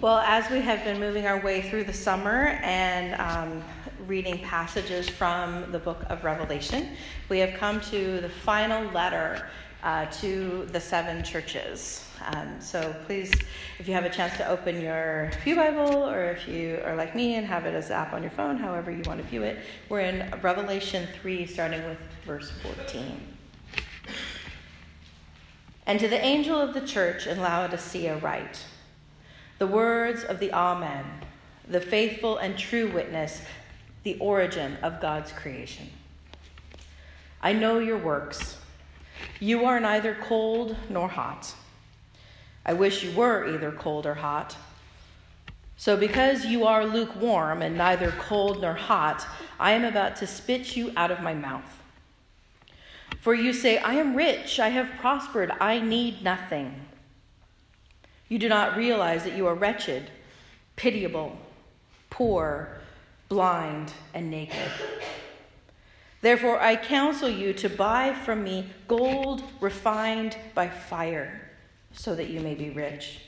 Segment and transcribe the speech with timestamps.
[0.00, 3.62] Well, as we have been moving our way through the summer and um,
[4.06, 6.96] reading passages from the book of Revelation,
[7.28, 9.46] we have come to the final letter
[9.82, 12.06] uh, to the seven churches.
[12.26, 13.30] Um, so please,
[13.78, 17.14] if you have a chance to open your Pew Bible, or if you are like
[17.14, 19.42] me and have it as an app on your phone, however you want to view
[19.42, 19.58] it,
[19.88, 23.20] we're in Revelation 3, starting with verse 14.
[25.86, 28.64] And to the angel of the church in Laodicea write
[29.60, 31.04] the words of the Amen,
[31.68, 33.42] the faithful and true witness,
[34.04, 35.90] the origin of God's creation.
[37.42, 38.56] I know your works.
[39.38, 41.54] You are neither cold nor hot.
[42.64, 44.56] I wish you were either cold or hot.
[45.76, 49.26] So, because you are lukewarm and neither cold nor hot,
[49.58, 51.82] I am about to spit you out of my mouth.
[53.20, 56.86] For you say, I am rich, I have prospered, I need nothing.
[58.30, 60.08] You do not realize that you are wretched,
[60.76, 61.36] pitiable,
[62.10, 62.78] poor,
[63.28, 64.70] blind, and naked.
[66.20, 71.50] Therefore, I counsel you to buy from me gold refined by fire
[71.92, 73.18] so that you may be rich,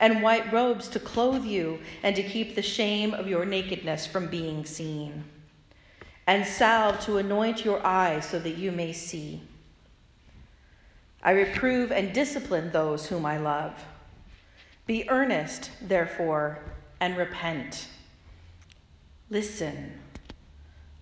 [0.00, 4.26] and white robes to clothe you and to keep the shame of your nakedness from
[4.26, 5.22] being seen,
[6.26, 9.40] and salve to anoint your eyes so that you may see.
[11.22, 13.80] I reprove and discipline those whom I love.
[14.86, 16.58] Be earnest, therefore,
[17.00, 17.88] and repent.
[19.30, 19.92] Listen,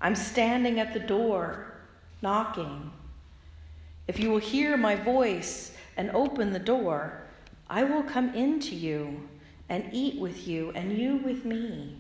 [0.00, 1.74] I'm standing at the door,
[2.20, 2.92] knocking.
[4.06, 7.22] If you will hear my voice, and open the door,
[7.69, 9.28] I will come into you
[9.69, 11.96] and eat with you, and you with me.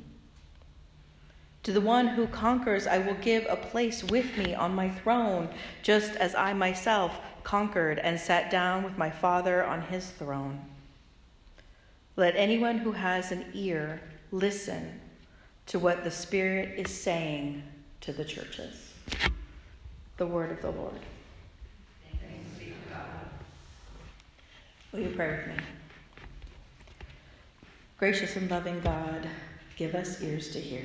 [1.62, 5.48] To the one who conquers, I will give a place with me on my throne,
[5.82, 10.60] just as I myself conquered and sat down with my Father on his throne.
[12.16, 15.00] Let anyone who has an ear listen
[15.66, 17.62] to what the Spirit is saying
[18.02, 18.92] to the churches.
[20.18, 21.00] The word of the Lord.
[24.92, 25.54] Will you pray with me?
[27.96, 29.26] Gracious and loving God,
[29.76, 30.84] give us ears to hear,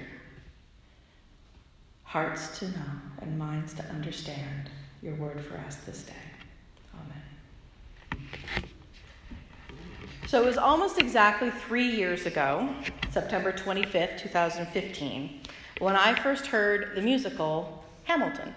[2.04, 4.70] hearts to know, and minds to understand
[5.02, 6.14] your word for us this day.
[6.94, 8.30] Amen.
[10.28, 12.68] So it was almost exactly three years ago,
[13.12, 15.40] September 25th, 2015,
[15.80, 18.54] when I first heard the musical Hamilton.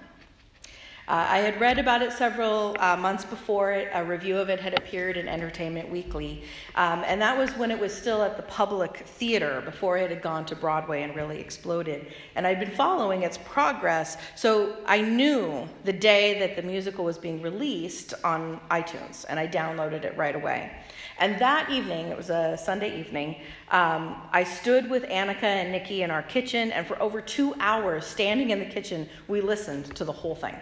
[1.10, 3.88] Uh, I had read about it several uh, months before it.
[3.94, 6.44] A review of it had appeared in Entertainment Weekly.
[6.76, 10.22] Um, and that was when it was still at the public theater before it had
[10.22, 12.12] gone to Broadway and really exploded.
[12.36, 17.18] And I'd been following its progress, so I knew the day that the musical was
[17.18, 20.70] being released on iTunes, and I downloaded it right away.
[21.18, 23.34] And that evening, it was a Sunday evening,
[23.72, 28.06] um, I stood with Annika and Nikki in our kitchen, and for over two hours,
[28.06, 30.54] standing in the kitchen, we listened to the whole thing.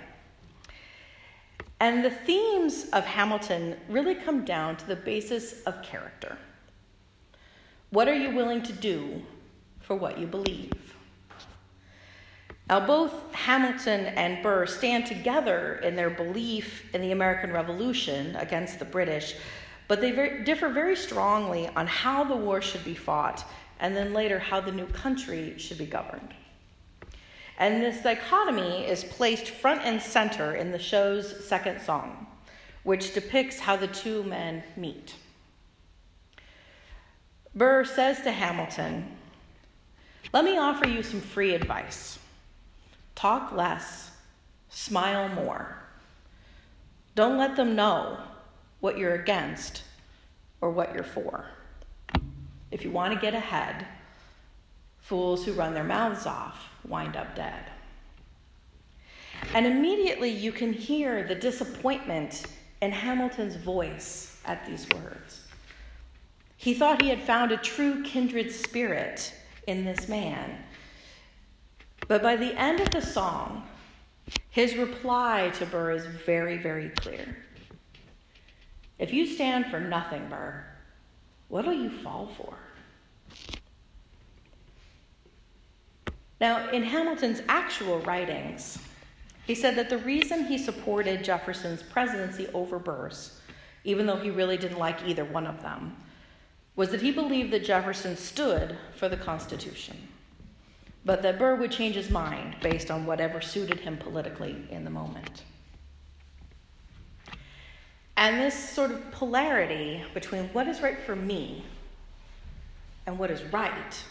[1.81, 6.37] And the themes of Hamilton really come down to the basis of character.
[7.91, 9.23] What are you willing to do
[9.81, 10.73] for what you believe?
[12.69, 18.79] Now, both Hamilton and Burr stand together in their belief in the American Revolution against
[18.79, 19.37] the British,
[19.87, 23.49] but they very, differ very strongly on how the war should be fought
[23.81, 26.35] and then later how the new country should be governed.
[27.59, 32.29] And this dichotomy is placed front and center in the show's second song,
[32.85, 35.17] which depicts how the two men meet.
[37.57, 39.17] Burr says to Hamilton,
[40.33, 42.21] Let me offer you some free advice.
[43.17, 44.13] Talk less,
[44.69, 45.83] smile more.
[47.17, 48.19] Don't let them know
[48.79, 49.83] what you're against
[50.61, 51.47] or what you're for.
[52.71, 53.85] If you want to get ahead,
[55.09, 57.65] fools who run their mouths off wind up dead.
[59.55, 62.45] And immediately you can hear the disappointment
[62.83, 65.47] in Hamilton's voice at these words.
[66.59, 69.33] He thought he had found a true kindred spirit
[69.67, 70.59] in this man.
[72.07, 73.67] But by the end of the song,
[74.51, 77.39] his reply to Burr is very, very clear.
[78.99, 80.67] If you stand for nothing, Burr,
[81.49, 82.59] what'll you fall for?
[86.41, 88.79] Now, in Hamilton's actual writings,
[89.47, 93.41] he said that the reason he supported Jefferson's presidency over Burr's,
[93.85, 95.97] even though he really didn't like either one of them,
[96.77, 99.97] was that he believed that Jefferson stood for the Constitution,
[101.05, 104.91] but that Burr would change his mind based on whatever suited him politically in the
[104.91, 105.43] moment.
[108.17, 111.65] And this sort of polarity between what is right for me
[113.07, 114.05] and what is right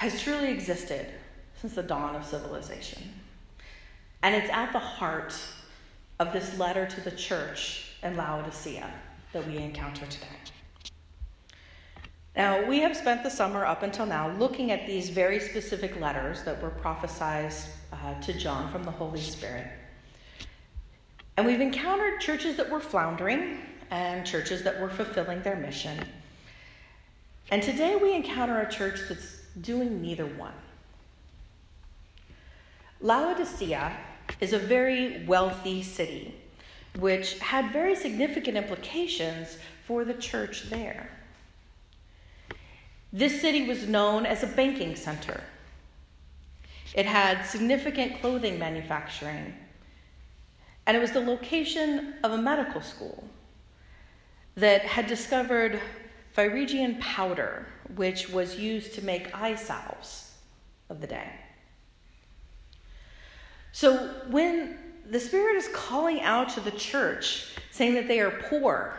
[0.00, 1.06] has truly existed
[1.60, 3.02] since the dawn of civilization.
[4.22, 5.34] And it's at the heart
[6.18, 8.90] of this letter to the church in Laodicea
[9.34, 10.26] that we encounter today.
[12.34, 16.44] Now, we have spent the summer up until now looking at these very specific letters
[16.44, 17.52] that were prophesied
[17.92, 19.66] uh, to John from the Holy Spirit.
[21.36, 23.58] And we've encountered churches that were floundering
[23.90, 25.98] and churches that were fulfilling their mission.
[27.50, 30.52] And today we encounter a church that's doing neither one.
[33.00, 33.96] Laodicea
[34.40, 36.34] is a very wealthy city,
[36.98, 41.10] which had very significant implications for the church there.
[43.12, 45.42] This city was known as a banking center.
[46.94, 49.54] It had significant clothing manufacturing,
[50.86, 53.24] and it was the location of a medical school
[54.54, 55.80] that had discovered
[56.32, 57.66] Phrygian powder,
[57.96, 60.32] which was used to make eye salves
[60.88, 61.30] of the day.
[63.72, 64.78] So when
[65.08, 68.94] the Spirit is calling out to the church, saying that they are poor,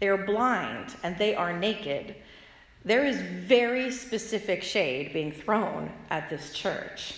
[0.00, 2.16] they are blind, and they are naked,
[2.84, 7.14] there is very specific shade being thrown at this church.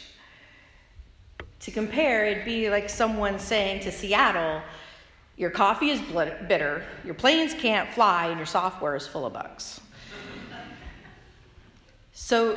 [1.61, 4.63] To compare, it'd be like someone saying to Seattle,
[5.39, 9.81] Your coffee is bitter, your planes can't fly, and your software is full of bugs.
[12.13, 12.57] So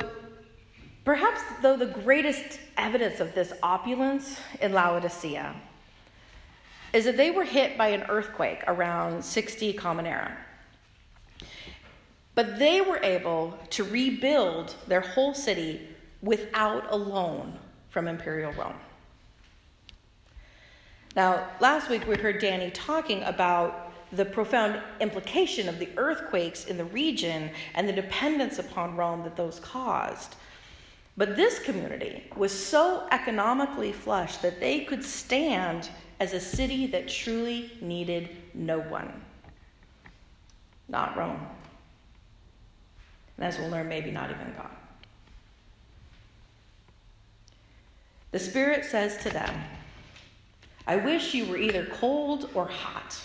[1.04, 5.54] Perhaps, though, the greatest evidence of this opulence in Laodicea
[6.92, 10.36] is that they were hit by an earthquake around 60 Common Era.
[12.34, 15.88] But they were able to rebuild their whole city
[16.22, 17.58] without a loan
[17.90, 18.76] from Imperial Rome.
[21.14, 26.76] Now, last week we heard Danny talking about the profound implication of the earthquakes in
[26.76, 30.36] the region and the dependence upon Rome that those caused.
[31.16, 37.08] But this community was so economically flush that they could stand as a city that
[37.08, 39.12] truly needed no one.
[40.88, 41.46] Not Rome.
[43.36, 44.70] And as we'll learn, maybe not even God.
[48.30, 49.54] The Spirit says to them,
[50.86, 53.20] I wish you were either cold or hot.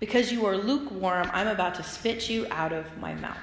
[0.00, 3.36] Because you are lukewarm, I'm about to spit you out of my mouth.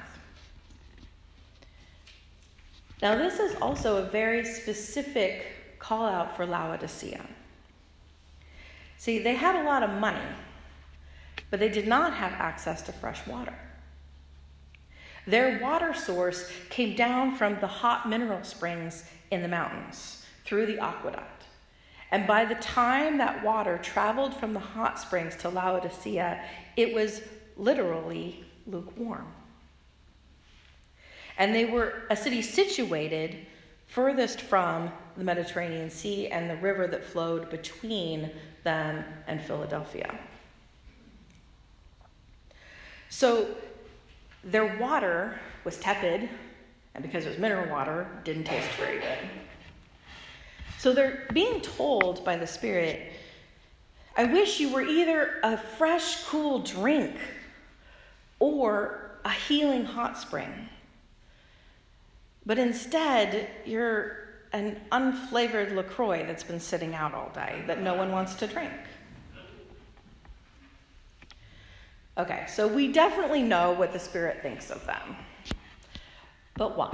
[3.02, 5.48] Now, this is also a very specific
[5.80, 7.26] call out for Laodicea.
[8.98, 10.20] See, they had a lot of money,
[11.50, 13.56] but they did not have access to fresh water.
[15.26, 20.80] Their water source came down from the hot mineral springs in the mountains through the
[20.80, 21.46] aqueduct.
[22.12, 26.44] And by the time that water traveled from the hot springs to Laodicea,
[26.76, 27.22] it was
[27.56, 29.28] literally lukewarm.
[31.38, 33.48] And they were a city situated
[33.88, 38.30] furthest from the Mediterranean Sea and the river that flowed between
[38.64, 40.18] them and Philadelphia.
[43.10, 43.48] So
[44.44, 46.30] their water was tepid,
[46.96, 49.18] and because it was mineral water, didn't taste very good.
[50.82, 53.14] So they're being told by the Spirit,
[54.18, 57.16] I wish you were either a fresh, cool drink
[58.40, 60.70] or a healing hot spring.
[62.48, 68.12] But instead, you're an unflavored LaCroix that's been sitting out all day that no one
[68.12, 68.74] wants to drink.
[72.18, 75.16] Okay, so we definitely know what the Spirit thinks of them.
[76.56, 76.92] But why?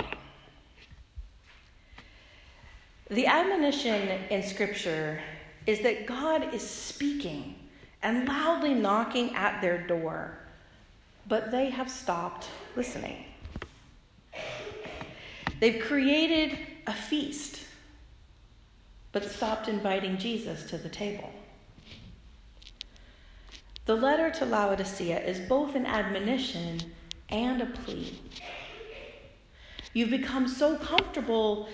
[3.10, 5.22] The admonition in Scripture
[5.66, 7.56] is that God is speaking
[8.04, 10.38] and loudly knocking at their door,
[11.28, 13.24] but they have stopped listening.
[15.60, 17.62] They've created a feast,
[19.14, 21.32] but stopped inviting Jesus to the table.
[23.86, 26.82] The letter to Laodicea is both an admonition
[27.30, 28.20] and a plea.
[29.94, 31.70] You've become so comfortable,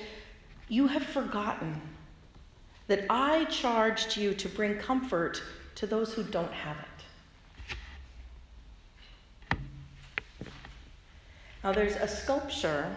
[0.70, 1.82] you have forgotten
[2.88, 5.41] that I charged you to bring comfort
[5.75, 6.88] to those who don't have it.
[11.63, 12.93] Now, there's a sculpture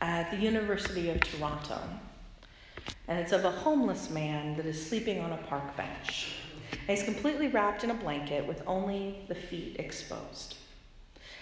[0.00, 1.78] at the University of Toronto.
[3.06, 6.34] And it's of a homeless man that is sleeping on a park bench.
[6.88, 10.56] And he's completely wrapped in a blanket with only the feet exposed.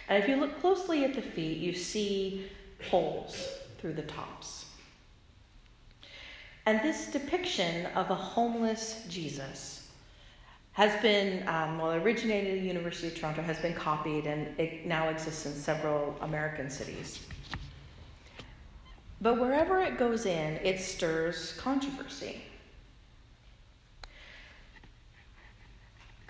[0.09, 2.51] And if you look closely at the feet, you see
[2.91, 3.49] holes
[3.79, 4.67] through the tops.
[6.69, 9.89] And this depiction of a homeless Jesus
[10.73, 14.85] has been, um, well, originated at the University of Toronto, has been copied, and it
[14.85, 17.21] now exists in several American cities.
[19.23, 22.43] But wherever it goes in, it stirs controversy.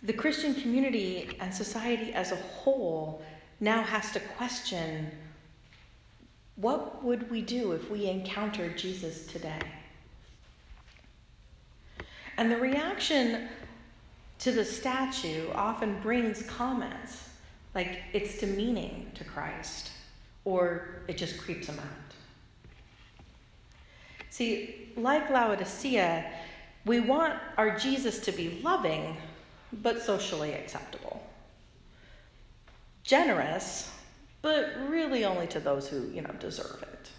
[0.04, 3.22] The Christian community and society as a whole
[3.58, 5.10] now has to question
[6.54, 9.58] what would we do if we encountered Jesus today?
[12.38, 13.48] And the reaction
[14.38, 17.30] to the statue often brings comments
[17.74, 19.90] like it's demeaning to Christ
[20.44, 22.14] or it just creeps him out.
[24.30, 26.30] See, like Laodicea,
[26.86, 29.16] we want our Jesus to be loving,
[29.72, 31.20] but socially acceptable.
[33.02, 33.90] Generous,
[34.42, 37.10] but really only to those who, you know, deserve it.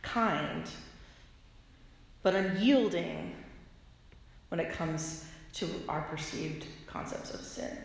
[0.00, 0.70] Kind,
[2.22, 3.34] but unyielding
[4.54, 7.76] when it comes to our perceived concepts of sin.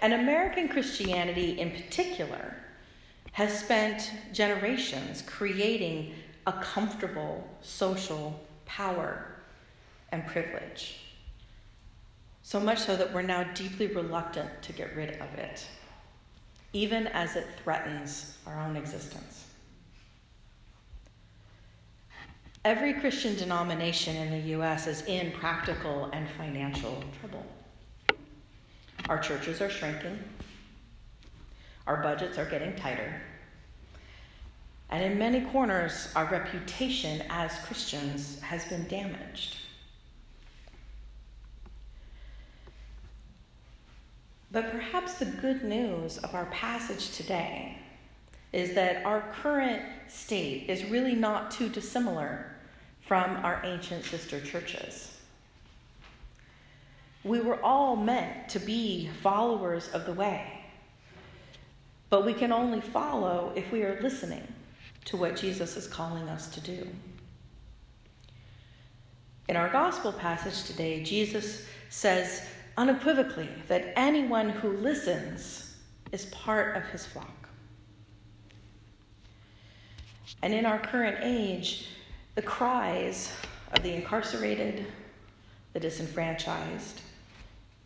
[0.00, 2.56] And American Christianity in particular
[3.30, 6.14] has spent generations creating
[6.48, 9.26] a comfortable social power
[10.10, 10.98] and privilege.
[12.42, 15.64] So much so that we're now deeply reluctant to get rid of it,
[16.72, 19.51] even as it threatens our own existence.
[22.64, 24.86] Every Christian denomination in the U.S.
[24.86, 27.44] is in practical and financial trouble.
[29.08, 30.16] Our churches are shrinking,
[31.88, 33.20] our budgets are getting tighter.
[34.90, 39.56] And in many corners, our reputation as Christians has been damaged.
[44.52, 47.78] But perhaps the good news of our passage today
[48.52, 52.51] is that our current state is really not too dissimilar
[53.12, 55.18] from our ancient sister churches.
[57.24, 60.64] We were all meant to be followers of the way.
[62.08, 64.50] But we can only follow if we are listening
[65.04, 66.88] to what Jesus is calling us to do.
[69.46, 72.46] In our gospel passage today, Jesus says
[72.78, 75.76] unequivocally that anyone who listens
[76.12, 77.46] is part of his flock.
[80.40, 81.88] And in our current age,
[82.34, 83.32] the cries
[83.72, 84.86] of the incarcerated,
[85.72, 87.00] the disenfranchised,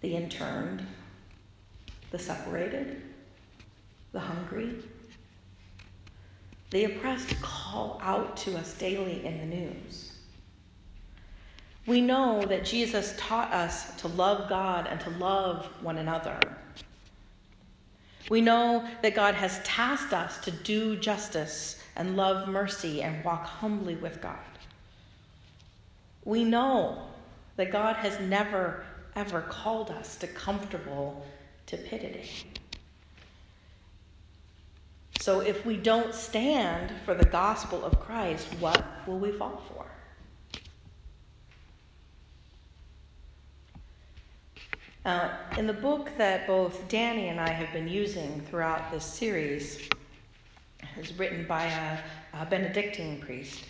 [0.01, 0.87] the interned,
[2.11, 3.03] the separated,
[4.13, 4.75] the hungry.
[6.71, 10.13] The oppressed call out to us daily in the news.
[11.87, 16.39] We know that Jesus taught us to love God and to love one another.
[18.29, 23.47] We know that God has tasked us to do justice and love mercy and walk
[23.47, 24.37] humbly with God.
[26.25, 27.03] We know
[27.57, 28.85] that God has never,
[29.15, 31.25] ever called us to comfortable
[31.67, 32.29] tepidity.
[35.21, 39.87] So if we don't stand for the gospel of Christ, what will we fall for?
[45.05, 49.89] Uh, in the book that both Danny and I have been using throughout this series,
[50.99, 51.99] is written by a,
[52.41, 53.65] a Benedictine priest.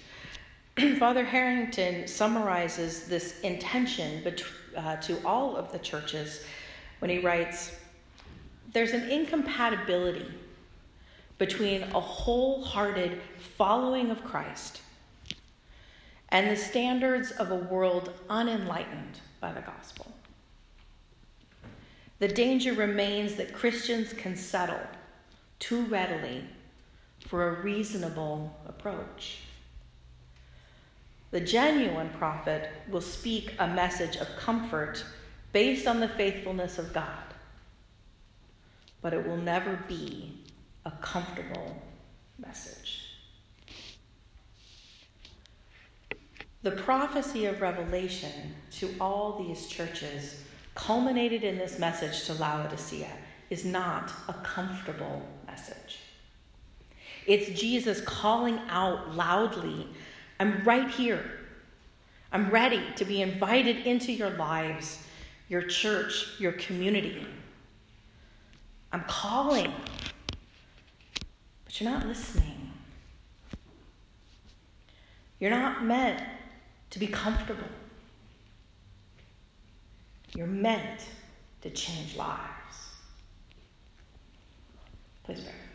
[0.99, 4.42] Father Harrington summarizes this intention bet-
[4.76, 6.45] uh, to all of the churches
[6.99, 7.75] when he writes
[8.73, 10.26] There's an incompatibility
[11.38, 13.21] between a wholehearted
[13.56, 14.80] following of Christ
[16.30, 20.12] and the standards of a world unenlightened by the gospel.
[22.18, 24.80] The danger remains that Christians can settle
[25.59, 26.45] too readily
[27.26, 29.40] for a reasonable approach.
[31.33, 35.04] The genuine prophet will speak a message of comfort
[35.52, 37.25] based on the faithfulness of God,
[39.02, 40.38] but it will never be
[40.85, 41.83] a comfortable
[42.38, 43.02] message.
[46.62, 50.42] The prophecy of Revelation to all these churches,
[50.75, 53.12] culminated in this message to Laodicea,
[53.50, 56.00] is not a comfortable message.
[57.26, 59.88] It's Jesus calling out loudly
[60.38, 61.25] I'm right here.
[62.30, 65.02] I'm ready to be invited into your lives,
[65.49, 67.26] your church, your community.
[68.92, 69.73] I'm calling
[71.64, 72.73] but you're not listening.
[75.40, 76.23] You're not meant
[76.90, 77.68] to be comfortable.
[80.35, 81.02] You're meant
[81.62, 82.40] to change lives.
[85.25, 85.66] Please pray.